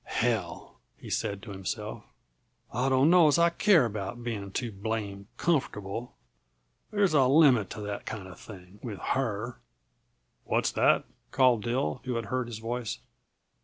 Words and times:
"Hell!" 0.15 0.79
he 0.97 1.11
said 1.11 1.43
to 1.43 1.51
himself. 1.51 2.03
"I 2.73 2.89
don't 2.89 3.11
know 3.11 3.27
as 3.27 3.37
I 3.37 3.51
care 3.51 3.85
about 3.85 4.23
being 4.23 4.51
too 4.51 4.71
blame 4.71 5.27
comfortable. 5.37 6.15
There's 6.89 7.13
a 7.13 7.27
limit 7.27 7.69
to 7.69 7.81
that 7.81 8.07
kinda 8.07 8.35
thing 8.35 8.79
with 8.81 8.97
her!" 8.97 9.59
"What's 10.43 10.71
that?" 10.71 11.05
called 11.29 11.61
Dill, 11.61 12.01
who 12.03 12.15
had 12.15 12.25
heard 12.33 12.47
his 12.47 12.57
voice. 12.57 12.97